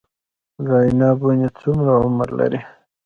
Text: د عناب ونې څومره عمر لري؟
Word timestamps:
د 0.65 0.67
عناب 0.87 1.17
ونې 1.25 1.49
څومره 1.59 1.91
عمر 2.03 2.29
لري؟ 2.39 2.59